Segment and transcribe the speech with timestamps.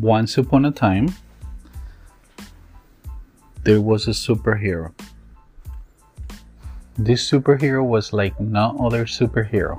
[0.00, 1.14] once upon a time,
[3.64, 4.92] there was a superhero.
[6.96, 9.78] This superhero was like no other superhero.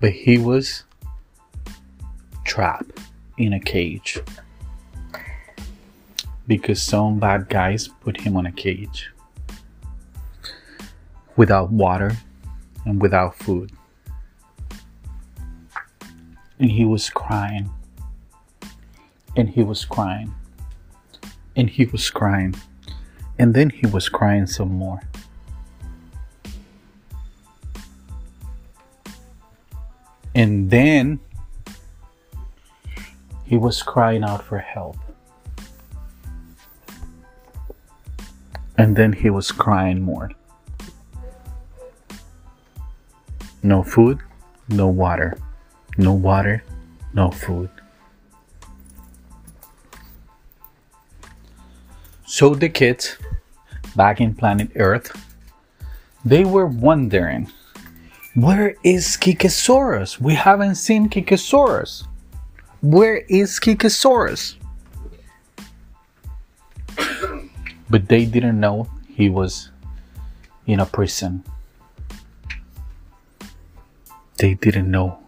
[0.00, 0.84] But he was
[2.44, 3.00] trapped
[3.38, 4.20] in a cage
[6.46, 9.10] because some bad guys put him on a cage
[11.36, 12.16] without water
[12.84, 13.72] and without food.
[16.64, 17.68] And he was crying.
[19.36, 20.34] And he was crying.
[21.54, 22.54] And he was crying.
[23.38, 25.02] And then he was crying some more.
[30.34, 31.20] And then
[33.44, 34.96] he was crying out for help.
[38.78, 40.30] And then he was crying more.
[43.62, 44.20] No food,
[44.70, 45.36] no water.
[45.96, 46.64] No water,
[47.12, 47.70] no food.
[52.26, 53.16] So the kids
[53.94, 55.14] back in planet Earth,
[56.24, 57.48] they were wondering,
[58.34, 60.20] where is Kikesaurus?
[60.20, 62.06] We haven't seen Kikesaurus.
[62.82, 64.56] Where is Kikesaurus?
[67.88, 69.70] but they didn't know he was
[70.66, 71.44] in a prison.
[74.38, 75.23] They didn't know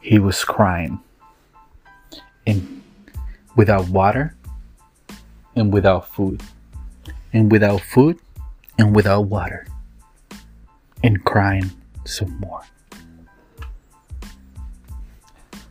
[0.00, 1.00] he was crying
[2.46, 2.82] and
[3.56, 4.34] without water
[5.54, 6.42] and without food
[7.32, 8.18] and without food
[8.78, 9.66] and without water
[11.02, 11.70] and crying
[12.04, 12.62] some more.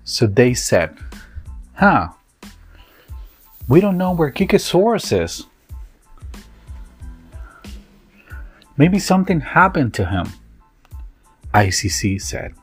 [0.03, 0.97] So they said,
[1.73, 2.09] Huh,
[3.67, 5.45] we don't know where Kikesaurus is.
[8.75, 10.29] Maybe something happened to him,
[11.53, 12.55] ICC said.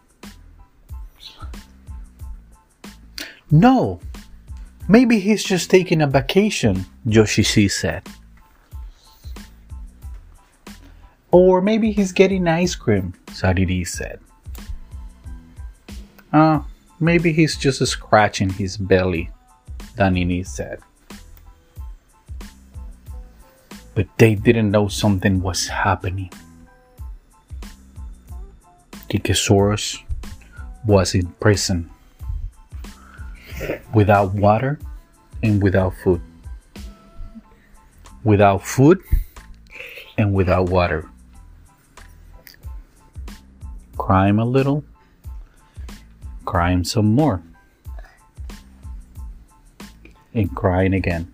[3.51, 4.01] No,
[4.89, 8.03] maybe he's just taking a vacation, Yoshi said.
[11.31, 14.19] Or maybe he's getting ice cream, Sariri said.
[16.33, 16.61] Uh,
[16.99, 19.31] maybe he's just scratching his belly,
[19.97, 20.81] Danini said.
[23.95, 26.31] But they didn't know something was happening.
[29.09, 30.03] Kikesaurus
[30.85, 31.91] was in prison
[33.97, 34.79] without water
[35.43, 36.21] and without food.
[38.25, 39.01] Without food
[40.19, 41.09] and without water.
[43.97, 44.85] Crying a little,
[46.45, 47.43] crying some more,
[50.35, 51.33] and crying again.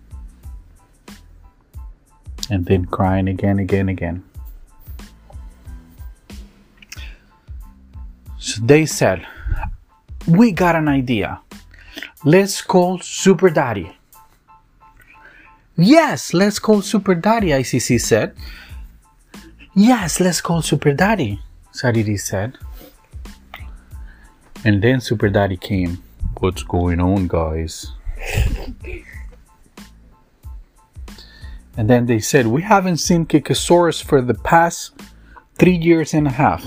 [2.49, 4.23] And then crying again, again, again.
[8.37, 9.27] So they said,
[10.25, 11.41] We got an idea.
[12.25, 13.97] Let's call Super Daddy.
[15.75, 18.33] Yes, let's call Super Daddy, ICC said.
[19.75, 21.41] Yes, let's call Super Daddy,
[21.73, 22.57] Sariri said.
[24.63, 26.01] And then Super Daddy came.
[26.39, 27.91] What's going on, guys?
[31.75, 34.93] and then they said, We haven't seen Kikesaurus for the past
[35.55, 36.65] three years and a half.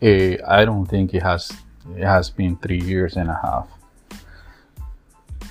[0.00, 1.52] Eh, I don't think it has
[1.96, 3.68] it has been three years and a half.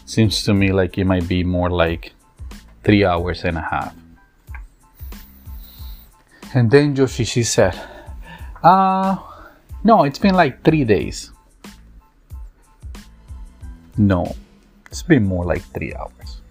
[0.05, 2.13] Seems to me like it might be more like
[2.83, 3.95] three hours and a half.
[6.53, 7.79] And then Yoshishi said,
[8.63, 9.17] uh,
[9.83, 11.31] no, it's been like three days.
[13.97, 14.35] No,
[14.87, 16.41] it's been more like three hours.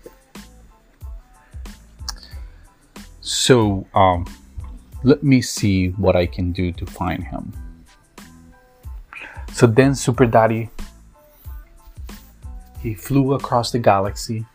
[3.20, 4.26] So, um,
[5.02, 7.52] let me see what I can do to find him.
[9.53, 10.71] So then Super Daddy
[12.81, 14.47] he flew across the galaxy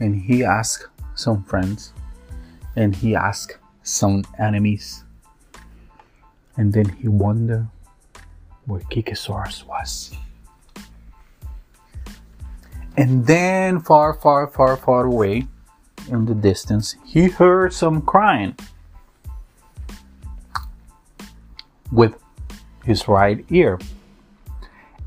[0.00, 1.92] and he asked some friends
[2.74, 5.04] and he asked some enemies
[6.56, 7.68] and then he wondered
[8.66, 10.14] where Kikesaurus was.
[12.96, 15.46] And then far, far, far, far away
[16.08, 18.56] in the distance, he heard some crying
[21.90, 22.21] with
[22.84, 23.78] his right ear.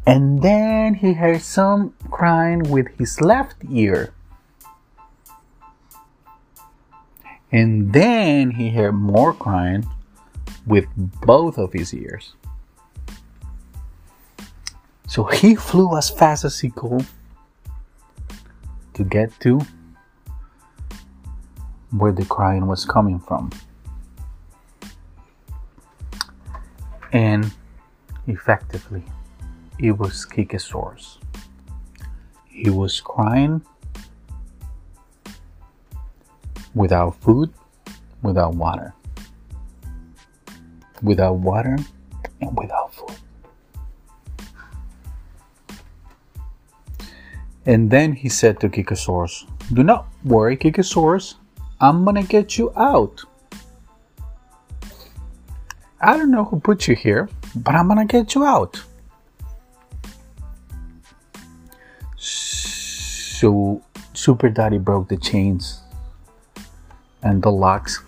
[0.08, 4.14] And then he heard some crying with his left ear.
[7.52, 9.86] And then he heard more crying
[10.66, 12.34] with both of his ears.
[15.08, 17.06] So he flew as fast as he could
[18.94, 19.62] to get to
[21.92, 23.52] where the crying was coming from.
[27.14, 27.54] And
[28.28, 29.04] effectively.
[29.78, 31.18] it was Kikesaurus.
[32.46, 33.62] He was crying
[36.74, 37.54] without food,
[38.22, 38.94] without water.
[41.02, 41.78] Without water
[42.42, 43.18] and without food.
[47.66, 51.36] And then he said to Kikesaurus, Do not worry, Kikesaurus,
[51.82, 53.24] I'm gonna get you out.
[56.00, 58.84] I don't know who put you here, but I'm gonna get you out.
[62.18, 63.82] So
[64.14, 65.82] Super Daddy broke the chains
[67.22, 68.02] and the locks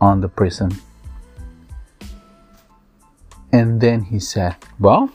[0.00, 0.70] on the prison.
[3.52, 5.10] And then he said, Well,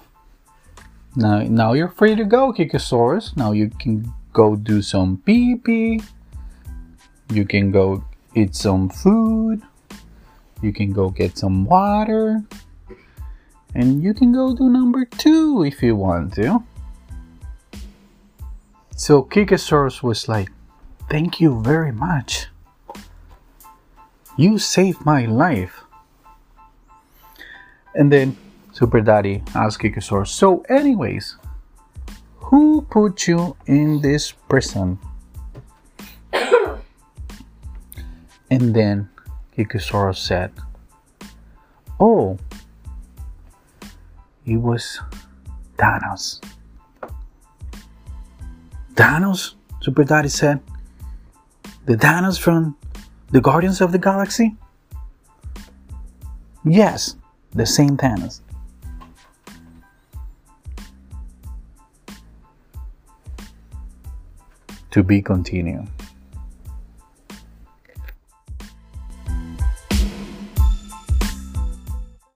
[1.16, 3.38] now, now you're free to go, Kikesaurus.
[3.38, 6.02] Now you can go do some pee pee.
[7.30, 8.04] You can go
[8.36, 9.62] eat some food.
[10.64, 12.42] You can go get some water.
[13.76, 16.64] And you can go do number two if you want to.
[18.96, 20.50] So Kikesaurus was like,
[21.10, 22.48] Thank you very much.
[24.38, 25.84] You saved my life.
[27.94, 28.38] And then
[28.72, 31.36] Super Daddy asked Kikesaurus, So, anyways,
[32.38, 34.98] who put you in this prison?
[38.50, 39.10] and then
[39.58, 40.52] Kikesaurus said,
[42.00, 42.38] Oh,
[44.46, 45.00] it was
[45.78, 46.42] Thanos.
[48.96, 49.54] Thanos?
[49.82, 50.60] Super Daddy said.
[51.86, 52.76] The Thanos from
[53.30, 54.56] the Guardians of the Galaxy?
[56.66, 57.16] Yes,
[57.52, 58.42] the same Thanos.
[64.92, 65.88] To be continued.